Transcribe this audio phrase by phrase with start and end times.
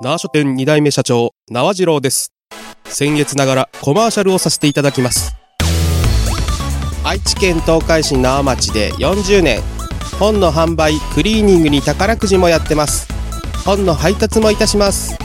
[0.00, 2.32] 縄書店2代目社長、縄次郎です。
[2.84, 5.36] 先月ながらコマーシャルをさせていただきます。
[7.04, 9.62] 愛知県東海市縄町で40年、
[10.18, 13.06] 本の販売、クリーニングに宝くじもやってます。
[13.64, 15.16] 本の配達もいたします。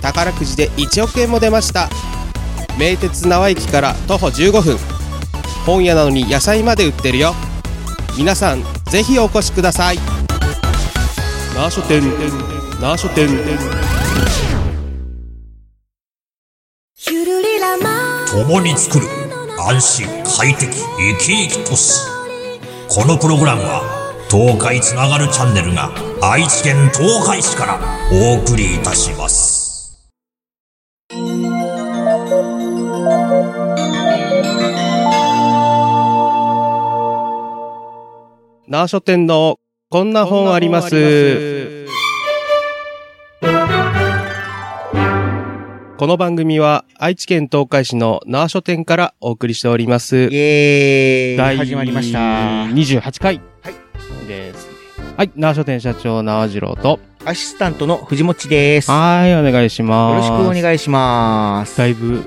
[0.00, 1.88] 宝くじで1億円も出ました。
[2.78, 4.78] 名鉄縄駅から徒歩15分。
[5.66, 7.34] 本屋なのに野菜まで売ってるよ。
[8.16, 9.98] 皆さん、ぜひお越しください。
[11.56, 12.02] 縄書店、
[12.80, 13.28] 縄書店。
[18.32, 19.06] 共に作る
[19.58, 22.00] 安心快適生き生き都市
[22.88, 23.82] このプログラムは
[24.30, 25.90] 東海つながるチャンネルが
[26.22, 27.78] 愛知県東海市から
[28.12, 30.00] お送りいたします
[38.68, 39.58] 縄書店の
[39.90, 41.59] こんな本あります。
[46.00, 50.16] この番組は愛知県東海市の縄書店からお送りしております。
[50.16, 52.18] イエーイ第始まりました。
[52.18, 54.66] 28回はいです。
[55.14, 58.90] はい、縄書店社長縄次郎と、アシスタントの藤持です。
[58.90, 60.30] よはい、お願いします。
[60.30, 61.76] ろしくお願いします。
[61.76, 62.26] だいぶ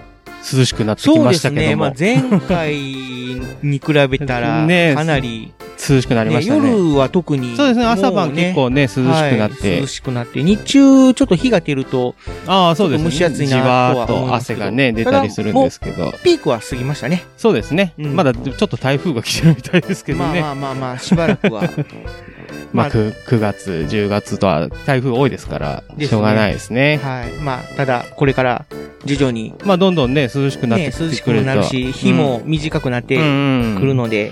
[0.52, 1.52] 涼しくなってきそうまですね。
[1.52, 5.53] したけども、まあ、前回に比べたら、 ねかなり、
[5.89, 6.69] 涼しくなりまね、したね。
[6.69, 7.55] 夜は特に。
[7.55, 9.72] そうですね、朝晩結構ね、涼しくなって。
[9.72, 12.16] はい涼しくなって、日中ちょっと日が出ると、
[12.47, 13.09] ああ、そうですね。
[13.09, 16.13] 蒸し暑いなとは思いとますけど汗がね、出たりするんですけど。
[16.23, 17.23] ピークは過ぎましたね。
[17.38, 17.94] そうですね。
[17.97, 20.41] うんまだちょっと台風が来てるみたいですけどね。
[20.41, 21.63] まあまあまあまあ、しばらくは。
[22.73, 27.00] まあ、9, 9月、10月とは台風多いですから、しょうがないですね。
[27.04, 27.32] はい。
[27.42, 28.66] まあ、ただ、これから
[29.06, 31.34] 徐々に、まあ、どんどんね、涼しくなってね、きて涼しく。
[31.34, 34.31] なるし、日も短くなってくるので、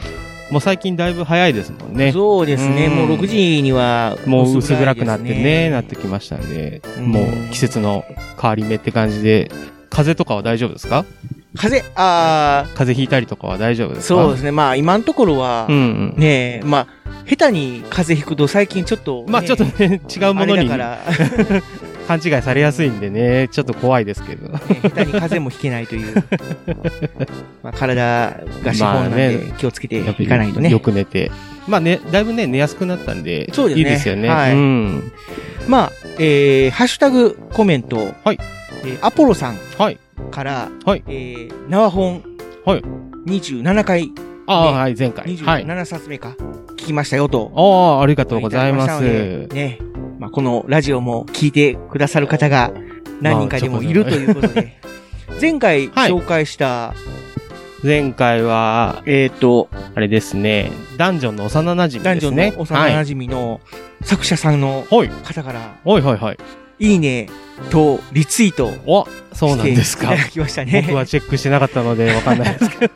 [0.50, 2.12] もう最近だいぶ早いですもんね。
[2.12, 3.08] そうですね、うん。
[3.08, 7.06] もう6時にはもう薄暗くなってね、なってきましたんで、うん。
[7.06, 8.04] もう季節の
[8.42, 9.50] 変わり目って感じで、
[9.90, 11.06] 風邪とかは大丈夫ですか？
[11.56, 14.22] 風、あ風邪ひいたりとかは大丈夫であ、すか？
[14.24, 16.14] そうですね、まあ今のところは、うんうん。
[16.18, 16.88] ねえ、まあ、
[17.26, 21.00] 下手に風邪ひくと最近ちょっと、まあちょっとね、違うものにから、
[22.08, 24.50] 勘違いされやすいんでね、ちょっと怖いですけど。
[24.50, 26.24] ね下手に風邪もひけないという、
[27.64, 30.70] まあ体が資本なんまあでね気をつけていかないとね。
[30.70, 31.32] よく寝て。
[31.68, 34.28] まあね、だいぶね、寝やすくなったんで、そうですねいいですよね。
[34.28, 35.12] はいうん。
[35.68, 38.40] まあ、えー、ハッシュタグコメント、はい
[38.84, 40.00] えーアポロさんはい。
[40.32, 42.24] から、はいえー、縄本、
[42.66, 42.84] はい
[43.28, 44.12] 27回、
[44.48, 45.38] ああ、ねはい、前回。
[45.38, 45.66] はい。
[45.66, 46.36] 27冊目か、
[46.82, 47.52] 聞きましたよと。
[47.56, 49.04] ああ、ありがとうございます。
[49.04, 49.80] でね。
[50.20, 52.72] まあ、このラジオも聞いてくださる方が
[53.22, 54.80] 何人かでもいるということで。
[55.40, 56.94] 前回はい紹介した、
[57.84, 62.52] 前回は、えっ、と、あれですね、ダンジョンの幼馴染ですね。
[62.52, 63.62] の幼馴染の
[64.04, 64.98] 作者さんのはい。
[64.98, 65.10] はい。
[65.10, 66.38] 方から、はいはいはい。
[66.80, 67.30] いいね
[67.70, 70.24] とリツイートお、そうなんですかいた。
[70.24, 70.84] だきましたね。
[70.88, 72.94] 僕はチェックしてなかったのでわかんないですけど。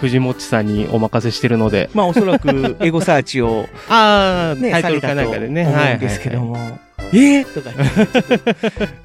[0.00, 1.90] 藤本さんにお任せしてるので。
[1.94, 5.62] まあ、おそらく エゴサーチをああ、ね、タイトルかなんかでね。
[5.66, 5.94] 思はい。
[5.94, 6.78] うんですけどはも、
[7.12, 7.44] えー？
[7.44, 7.70] とか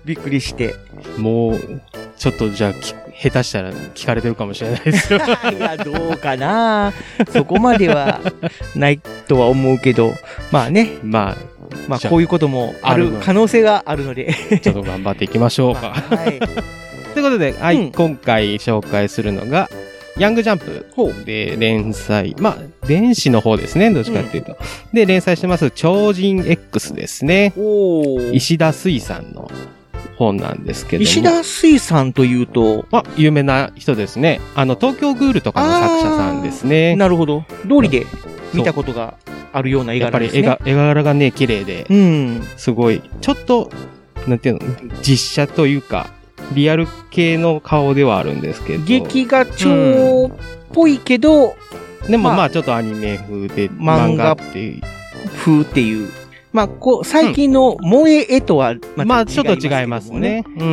[0.06, 0.76] びっくりして。
[1.18, 1.82] もう、
[2.18, 5.20] ちょっとじゃあ、き下手したら聞かれてるかもしれないですよ。
[5.58, 6.94] いや、どうかな
[7.34, 8.22] そこまでは
[8.76, 10.14] ないとは思うけど、
[10.52, 11.36] まあね、ま
[11.88, 14.34] まあじゃあこういうこともある可能性があるので。
[14.54, 15.92] あ、ちょっと頑張っていきましょうか。
[15.92, 16.40] はい。
[17.14, 19.70] ということで、はい、うん今回紹介するのが、
[20.20, 20.86] ヤングジャンプ
[21.26, 24.58] で連載、まあ、電子の方ですね、どっちかっていうと。
[24.92, 27.54] で、連載してます、超人 X ですね。
[28.34, 29.50] 石田水さんの
[30.18, 31.04] 本なんですけども。
[31.04, 34.42] 石田水産というと、まあ、有名な人ですね。
[34.56, 36.98] あの、東京グールとかの作者さんですね。
[36.98, 37.46] なるほど。
[37.64, 38.06] 通りで
[38.54, 39.14] 見たことが
[39.54, 40.42] あるような絵柄ですね。
[40.42, 42.44] やっぱり絵が、絵柄がね、綺麗で、うん。
[42.58, 43.72] すごい、ちょっと、
[44.28, 44.62] なんていうの、
[45.02, 46.12] 実写というか、
[46.54, 48.84] リアル系の顔ではあるんですけど。
[48.86, 50.32] 劇画調っ
[50.74, 51.56] ぽいけど、
[52.08, 54.82] でもまあまあちょっとアニメ風で漫漫画画っていう。
[55.38, 56.10] 風っていう。
[56.52, 60.44] まあ、こう、最近の萌え絵とはまたまあちょっと違いますね。。
[60.58, 60.72] うん、う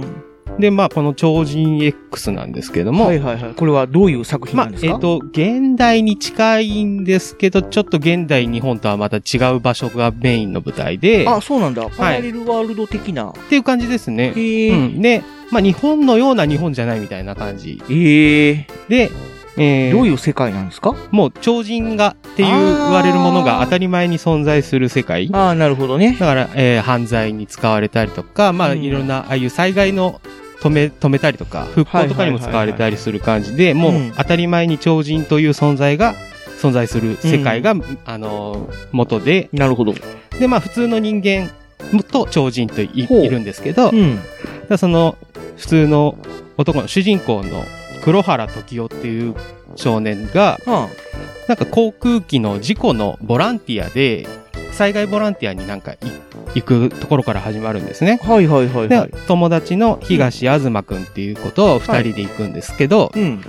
[0.00, 0.21] ん。
[0.54, 0.60] うん。
[0.60, 3.06] で、まあこの超人 X なんですけども。
[3.06, 3.54] はいはいはい。
[3.54, 4.92] これはどういう作品まあなんで、すか？
[4.94, 11.88] えっ、と、現代に近いんですけど、ちょっと現代日本とはまた違う場所がメインの舞台で、あ、そうなんだ。
[11.90, 13.30] パラレルワールド的な。
[13.30, 14.32] っていう感じですね。
[14.36, 14.70] へえ。
[14.70, 15.02] うん。
[15.02, 17.82] で、まあ日本のような日本じゃないみたいな感じ。
[17.90, 18.66] ええ。
[18.88, 19.10] で、
[19.56, 20.94] えーどういう世界なんですか？
[21.10, 25.28] もう超人がっていう言われるものが当たり前に存在する世界。
[25.32, 26.16] ああ、なるほどね。
[26.18, 30.20] だから、えー犯罪に使われたりとか、まあ、うんいろんな、ああいう災害の
[30.60, 36.14] 止め、止めたりとか、復興とかにも使われたりする感じで、もううん当たり前に超人という存在が
[36.60, 37.74] 存在する世界が、
[38.06, 39.94] あのー、元で、なるほど。
[40.38, 41.50] で、まあ、普通の人間
[42.10, 44.18] と超人といるんですけど、うん。
[44.78, 45.18] その
[45.56, 46.16] 普通の
[46.62, 47.64] 男の主人公の
[48.02, 49.34] 黒原時代っていう
[49.76, 50.88] 少年が、あ
[51.48, 54.26] なんか航空機の事故のボランティアで、
[54.72, 55.96] 災害ボランティアになんかい
[56.54, 58.20] 行くところから始まるんですね。
[58.22, 59.10] はいはいはいで、はい。
[59.26, 63.44] 友達の東東くんっていうことを二人で行くんですけど、うん。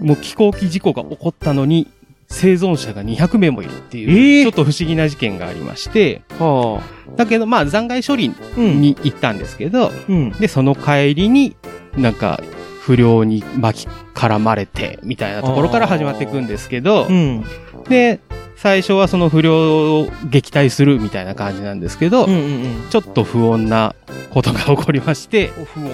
[0.00, 1.88] もう飛行機事故が起こったのに、
[2.28, 6.82] 生存者が200名もいるっていう、えーちょっと不思議な事件がありまして、は
[7.16, 8.60] だけどまあ残骸処理あ。
[8.60, 8.80] うん。
[8.80, 10.30] に行ったんですけど、うん。
[10.32, 11.56] で、その帰りに
[11.96, 12.40] なんか
[12.88, 17.44] 不良に巻き絡まれて、みたいなところから始まっていくんですけどう、ん。
[17.86, 18.18] で、
[18.56, 22.88] 最初はその不良を撃退するみたいな感じなんですけど、うんうんうん。
[22.88, 23.94] ちょっと不穏な
[24.30, 25.90] ことが起こりまして、お不穏。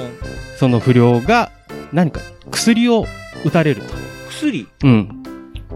[0.56, 1.50] その不良が
[1.93, 2.20] 何か
[2.52, 3.06] 薬を
[3.44, 3.93] 打たれると。
[4.31, 4.69] 薬？
[4.85, 5.23] うん。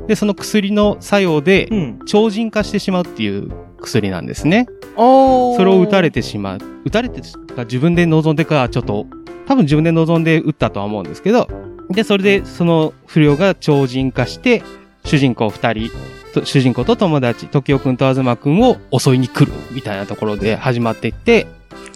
[0.06, 1.98] で、その薬の作用でうん。
[2.06, 3.50] 超人化してしまうっていう
[3.82, 4.68] 薬なんですね。
[4.94, 6.58] それを打たれてしまう。
[6.84, 7.20] 打たれて
[7.56, 9.06] か自分で望んでか、ちょっと、
[9.48, 11.48] 多分自分で望んで打ったとは思うんですけど、
[11.90, 14.62] で、それでその不良が超人化して、
[15.04, 15.90] 主人公二人
[16.34, 21.46] と、主人公と友達、時代くんと東くんを襲いに来るみたいなところで始まっていって、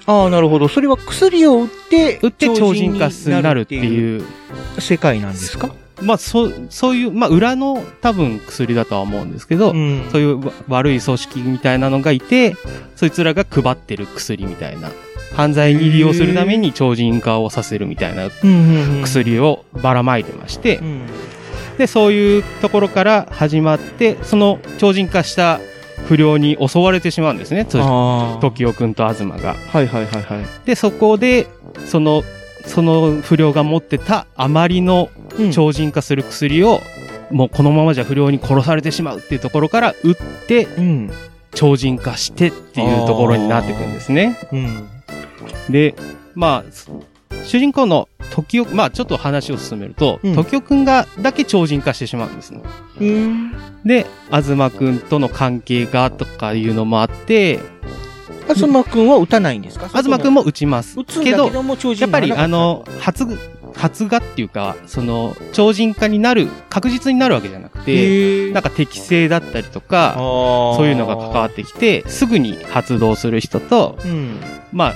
[0.07, 0.67] ああ、なるほど。
[0.67, 4.25] それは薬を打って、打って超人化にになるっていう、
[4.79, 5.75] 世界なんですか？
[6.01, 12.57] まあ、そう、そういう、まあ、裏の多分薬だとは思うんですけど、んそういうわ悪い組織みたいなのがいて、
[12.97, 14.91] そいつらが配ってる薬みたいな。
[15.35, 19.03] 犯罪に利用するために超人化をさせるみたいなうんうんうん。
[19.03, 21.01] 薬をばらまいてましてう、ん。
[21.79, 25.61] で、そういうところから始まって、その超人化した
[26.07, 27.65] 不良に襲われてしまうんですね。
[27.65, 29.55] 時代くんと東が。
[29.55, 30.67] はいはいはいはい。
[30.67, 31.47] で、そこで、
[31.87, 32.23] その、
[32.67, 36.81] その不良が持ってたあまりのうん超人化する薬を、
[37.31, 40.15] もうこのままじゃ不良に殺されてしまうっていうところから打っ
[40.47, 41.11] て、うん。
[41.55, 44.39] 超人化してっていうところになっていくんですね。
[44.53, 44.89] うん。
[45.69, 45.95] で、
[46.35, 46.73] まあ、
[47.45, 52.63] 主人公の時代、まあちょっと話を進めると、うん時代くんがだけ超人化してしまうんですね。
[53.01, 53.53] うん。
[53.85, 57.59] で、東くんとの関係がとかいうのもあって、
[58.49, 59.89] 東くんは打たないんですか？
[59.89, 60.99] 東くんも打ちます。
[60.99, 63.27] 打つけどやっぱりあの、発、
[63.75, 74.37] 発芽っていうか、その、超人化になる、確実になるわけじゃなくて、なんか適性だったりとか、そそういうのが関わってきて、すぐに発動する人と、うん。
[74.73, 74.95] まあ、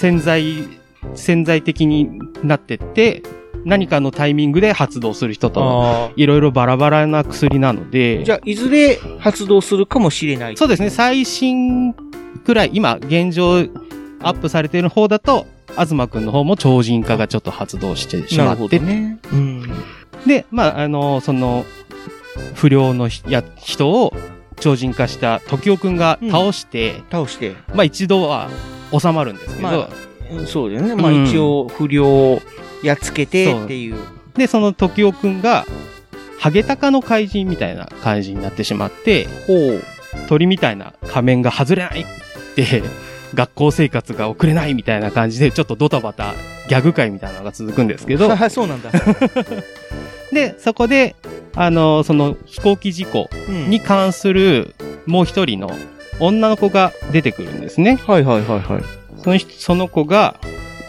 [0.00, 0.66] 潜在、
[1.14, 2.08] 潜在的に
[2.42, 3.22] なってって、
[3.66, 10.56] 何かのタイミングで発動する人と、あいろいろバラバラな薬なので、ーじゃあ、いずれ発動するかもしれない。
[10.56, 13.58] そうですね、最新くらい、今、現状、
[14.22, 19.18] アップされている方だと、東くんの方も超人化がちょっと発動してしまって、どね。
[19.30, 19.62] うん。
[20.26, 21.66] で、まあ、あの、その、
[22.54, 24.14] 不良のひや人を
[24.60, 27.54] 超人化した時代くんが倒して、倒して。
[27.74, 28.48] まあ一度は
[28.98, 29.88] 収まるんですけど、まあ、
[30.32, 30.94] うんそうだよね。
[30.94, 32.42] まあうん一応、不良を
[32.82, 33.96] やっつけてっていう。
[34.36, 35.66] で、その時代くんが、
[36.38, 39.28] ハゲタカの怪人みたいな感じになってしまって。
[40.28, 42.04] 鳥みたいな仮面が外れないっ
[42.54, 42.82] て、
[43.34, 46.34] 学校生活が送れないみたいな感じで、ちょっとドタバタ、
[46.68, 48.90] ギャグ会みたいなのが続くんですけど、あそうなんだ。
[50.32, 51.14] で、そこで、
[51.54, 54.74] あの、その飛行機事故うんに関する
[55.06, 55.70] もう一人の
[56.20, 57.98] 女の子が出てくるんですね。
[58.06, 58.82] はいはいはいはい。
[59.22, 60.36] その人、その子が、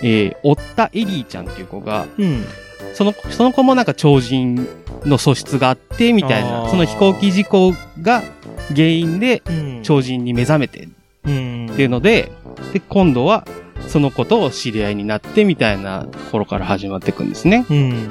[0.01, 2.45] えー、おったエリーちゃんっていう子が、うん。
[2.93, 4.67] その、その子もなんか超人
[5.05, 8.23] の素質があって、みたいな、その飛行機事故が
[8.69, 9.79] 原因でうん。
[9.83, 10.87] 超人に目覚めて
[11.25, 11.69] うん。
[11.71, 12.31] っていうので、
[12.73, 13.45] で、今度は
[13.87, 17.65] その子と知り合いになってみたいなところから始まっていくんですね。
[17.69, 18.09] うん。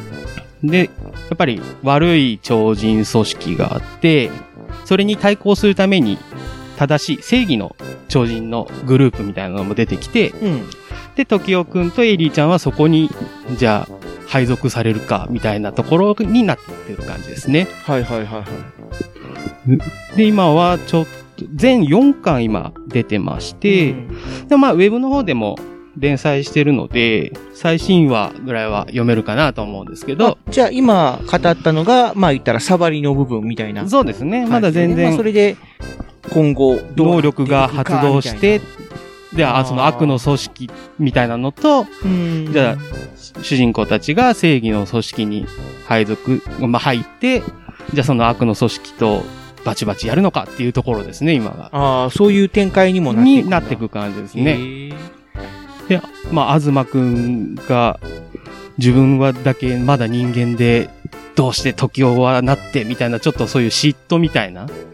[0.63, 0.91] で、や
[1.35, 4.31] っぱり悪い超人組織があって、
[4.85, 6.19] それに対抗するために
[6.81, 7.77] 正しい正義の
[8.09, 10.67] 超人のグループみたいなのも出てきて、うん。
[11.15, 13.11] で、時代くんとエリーちゃんはそこに、
[13.59, 13.95] じゃあ、
[14.27, 17.69] 配属されるか、みたいなところになってる感じですね。
[17.85, 18.45] はいはいはいは
[20.15, 20.17] い。
[20.17, 21.05] で、今はちょっ
[21.37, 25.57] と、全4巻今出てまして、うんでまあ、ウェブの方でも
[25.99, 33.89] 連載してるので、最新話ぐらいは読めるかなと思うんですけど、あじゃあ今語ったのが、まあ言ったらサバリの部分みたいな。
[33.89, 34.47] そうですね。
[34.47, 35.57] まだ全まあ然それで、
[36.29, 38.61] 今後、能力が発動して、
[39.33, 41.87] で、あその悪の組織みたいなのと。
[42.53, 45.47] じゃあ、主人公たちが正義の組織に
[45.87, 47.43] 配属、まあ、入って、
[47.93, 49.23] じゃあその悪の組織と
[49.65, 51.71] バチバチやるのかっていうところですね、今が。
[51.73, 53.45] ああ、そういう展開にもなっていく。
[53.45, 54.53] になっていく感じですへね。
[54.55, 54.95] ー
[55.89, 56.01] で、
[56.33, 57.99] まあ、東くんが、
[58.79, 60.91] 自分はだけまだ人間で、
[61.37, 64.90] どうして時代はなって、みたいな、ちょっとそういう嫉妬みたいなうん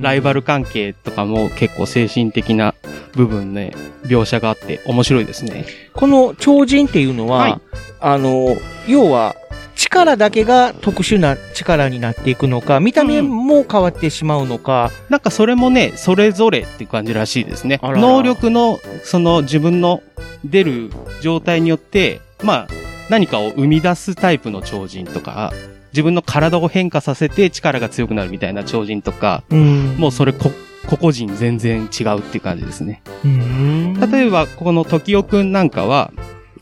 [0.00, 2.74] ライバル関係とかも結構精神的な
[3.12, 3.72] 部分ね、
[4.04, 5.66] 描写があって面白いですね。
[5.94, 7.60] この超人っていうのは、はい。
[8.00, 9.36] あの、要は、
[9.80, 17.78] 力だけが特殊な力になっていくのか、見た目も変わってしまうのか、なんかそれもね、それぞれって感じらしいですね。
[17.82, 18.00] あらら。
[18.00, 20.02] 能力の、その自分の
[20.44, 20.90] 出る
[21.22, 22.68] 状態によって、まあ、
[23.08, 25.52] 何かを生み出すタイプの超人とか、
[25.92, 29.96] 自分の体を変化させて力が強くなるみたいな超人とか、うん。
[29.98, 30.52] もうそれこ、
[30.86, 33.02] 個々人全然違うっていう感じですね。
[33.24, 33.94] うん。
[34.10, 36.12] 例えば、この時代くんなんかは、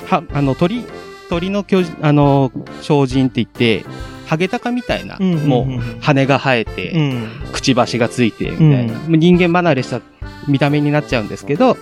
[0.06, 0.84] は、あの、鳥、
[1.28, 3.84] 鳥の巨人、あの、超人って言って、
[4.26, 5.78] ハゲタカみたいな、うんもう、うん。
[6.00, 7.28] 羽が生えて、うん。
[7.52, 10.00] くちばしがついて、みたいな、うもう人間離れした
[10.46, 11.76] 見た目になっちゃうんですけど、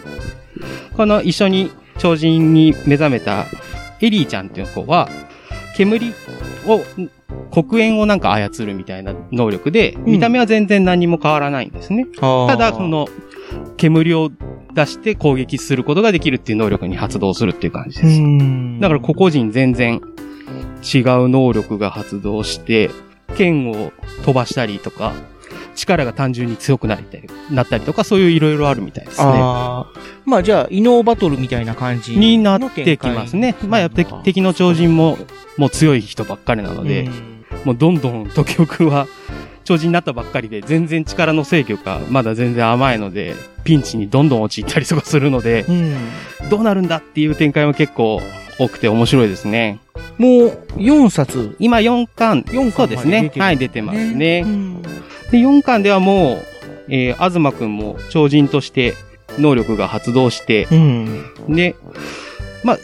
[0.96, 3.46] この一緒に超人に目覚めた
[4.00, 5.08] エリーちゃんっていう子は、
[5.76, 6.12] 煙
[6.66, 6.80] を、
[7.50, 12.06] 黒煙をなんか操るみたいな能力で、見た目は全然何も変わらないんですね。
[12.14, 13.08] たただ、こ、の、
[13.76, 14.30] 煙を
[14.74, 18.20] 出して攻撃することができるっていう能力に発動するっていう感じです。
[18.20, 20.00] んだから個々人全然
[20.82, 22.90] 違う能力が発動して、
[23.36, 23.92] 剣を
[24.24, 25.12] 飛ばしたりとか、
[25.74, 29.32] 力が単純に強くなりたり、なったりとか、そういういろいろあるみたいですね。
[30.26, 33.54] まあじゃあ、異能バトルみたいな感じになってきますね。
[33.66, 35.18] まあ、やっぱり敵の超人も、
[35.56, 37.08] もう強い人ばっかりなので、
[37.64, 39.06] もうどんどん時代くんは、
[39.64, 45.94] 超人になったばっかりで、全然力の制御がまだ全然甘いので、ピンチにどんどん陥ったりとかするので、うん。
[46.50, 48.20] どうなるんだっていう展開も結構
[48.58, 49.78] 多くて面白いですね。
[50.18, 51.56] もう、4冊。
[51.58, 53.32] 今4巻、四巻そうですね。
[53.36, 54.42] はい、出てますね。
[54.44, 54.82] うん
[55.30, 56.38] で、4巻ではもう、
[56.88, 58.94] えー、東くんも超人として
[59.38, 61.32] 能力が発動して、うん。
[61.48, 61.76] で、
[62.64, 62.78] まあ、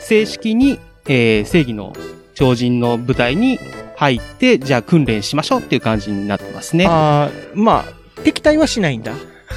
[0.00, 1.92] 正式に、えー、正義の
[2.34, 3.58] 超人の部隊に
[3.96, 6.86] 入って、じゃあ訓練しましょうっていう感じになってますね。
[6.86, 9.12] あああ、まあ、敵対はしないんだ。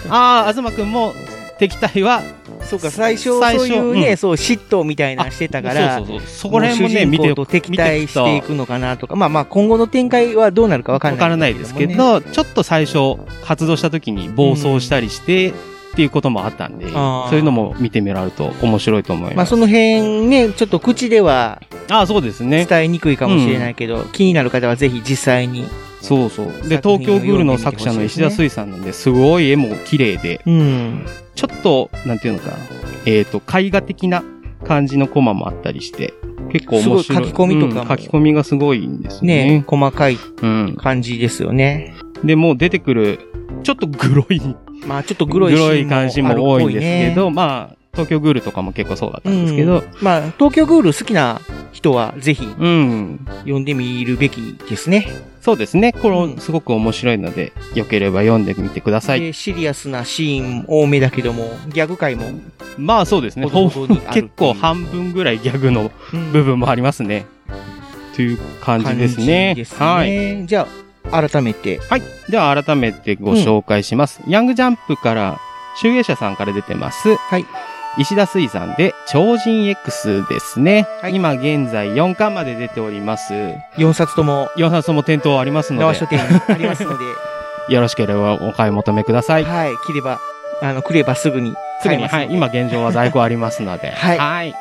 [0.09, 1.13] あー、東くんも
[1.59, 2.21] 敵対は、
[2.65, 6.27] そうか、最初、そういうね、うんそう、嫉妬みたいなのしてたから、そうそうそう。
[6.27, 11.19] そこら辺もね、見てと敵対していくのかなとか、まあまあ、今後の展開はどうなるかわかんない。
[11.19, 15.53] わからないですけど、ちょっと最初、発動した時に暴走したりして、
[15.93, 19.37] っていうこともあったんで、そういうのも見てみられると面白いと思います。
[19.37, 22.65] まあ、その辺ね、ちょっと口ではああ、そうですね。
[22.65, 25.65] 伝えにくいかもしれないけど、気になる方はぜひ実際に。
[26.01, 26.47] そうそう。
[26.67, 31.05] で、東京グールの作者の石田水さんなんで、すごい絵も綺麗で、うん。
[31.35, 32.57] ちょっと、なんていうのかな、
[33.05, 34.23] えっ、と、絵画的な
[34.65, 36.13] 感じのコマもあったりして、
[36.51, 37.25] 結構面白い。
[37.25, 39.45] 書き込みとかもうん書き込みがすごいんですね。
[39.59, 40.75] ね細かいうん。
[40.77, 41.93] 感じですよね。
[42.23, 43.19] で、もう出てくる、
[43.63, 44.41] ちょっとグロい、
[44.85, 51.41] まあ、ちょっとグロいシーンも感じも多いんですけど、あるっまあ、東京グールとかも結構そうだったんですけど、うんまあ、東京グール好きな
[51.71, 53.25] 人はぜひうん。
[53.41, 55.07] 読んでみるべきですね。
[55.41, 55.91] そうですね。
[55.91, 59.19] こうんれ、すごく面白いので、よければ読んでみてください。
[59.19, 62.31] でシリアスなシーン多めだけども、ギャグ界も、
[62.77, 63.47] まあそうですね。
[64.11, 67.25] 結構半分ぐらいギャグのうん部分もありますね。
[68.15, 69.55] という感じですね。
[69.65, 70.47] すねはい。
[70.47, 70.67] じゃあ、
[71.11, 71.79] 改めて。
[71.89, 72.01] はい。
[72.29, 74.21] では改めてご紹介します。
[74.27, 75.39] ヤングジャンプから、
[75.81, 77.15] 集英社さんから出てます。
[77.15, 77.45] はい。
[77.97, 80.87] 石田水産で超人 X ですね。
[81.01, 83.33] はい今現在4巻まで出ております。
[83.77, 87.03] 4冊とも、4冊とも店頭ありますの縄書で、店にありますので、
[87.69, 89.43] よろしければお買い求めください。
[89.43, 90.19] はい、切れば、
[90.61, 92.27] あの、来ればすぐにすぐに、買えますはい。
[92.31, 94.51] 今現状は在庫ありますので、 はいはい。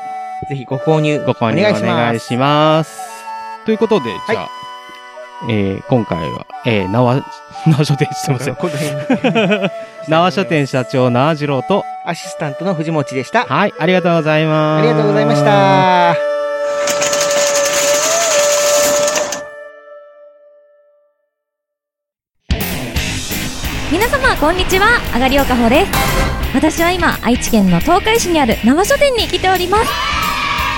[0.50, 3.00] ぜひご購入、ご購入おお願いします願いします。
[3.64, 4.48] ということで、じゃあ、
[5.48, 7.24] えー今回は、えー、縄、
[7.66, 8.54] 縄書店すいません。
[8.56, 9.70] この辺に
[10.08, 13.44] 縄書店社長縄次郎と、アシスタントの藤持でした。
[13.44, 14.80] はい、ありがとうございます。
[14.80, 15.44] ありがとうございまし。
[15.44, 16.32] た。
[23.90, 25.92] 皆様こんにちはあがりおかほです
[26.54, 30.11] 私は今愛知県の東海市にある生書店に来ております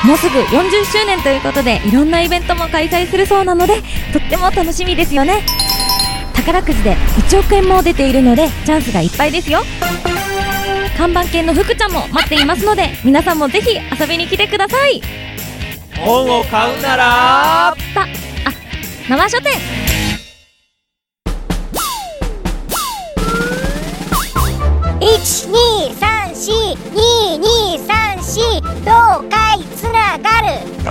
[0.04, 3.80] もうすぐ40周年ということでいろんなイベントも開催するそうなので
[4.12, 5.42] とっても楽しみですよね。
[6.34, 9.62] 宝くじで1億円も出ているのでチャンスがいっぱいですよ。
[10.98, 15.00] 看板犬の福ちゃんも待っていますので皆さんもぜひ遊びに来てください。
[15.96, 18.06] 本を買うなら、たあ
[19.08, 19.52] 生書店